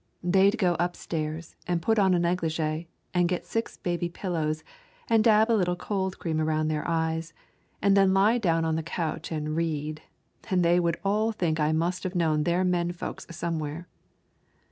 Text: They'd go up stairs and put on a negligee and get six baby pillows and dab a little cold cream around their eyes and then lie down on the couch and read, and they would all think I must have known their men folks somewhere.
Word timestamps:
They'd 0.23 0.57
go 0.57 0.73
up 0.79 0.95
stairs 0.95 1.55
and 1.67 1.79
put 1.79 1.99
on 1.99 2.15
a 2.15 2.19
negligee 2.19 2.87
and 3.13 3.29
get 3.29 3.45
six 3.45 3.77
baby 3.77 4.09
pillows 4.09 4.63
and 5.07 5.23
dab 5.23 5.51
a 5.51 5.53
little 5.53 5.75
cold 5.75 6.17
cream 6.17 6.41
around 6.41 6.69
their 6.69 6.87
eyes 6.87 7.33
and 7.83 7.95
then 7.95 8.11
lie 8.11 8.39
down 8.39 8.65
on 8.65 8.75
the 8.75 8.81
couch 8.81 9.31
and 9.31 9.55
read, 9.55 10.01
and 10.49 10.65
they 10.65 10.79
would 10.79 10.97
all 11.05 11.31
think 11.31 11.59
I 11.59 11.71
must 11.71 12.01
have 12.03 12.15
known 12.15 12.45
their 12.45 12.63
men 12.63 12.91
folks 12.93 13.27
somewhere. 13.29 13.87